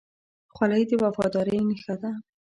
[0.53, 2.11] خولۍ د وفادارۍ نښه ده.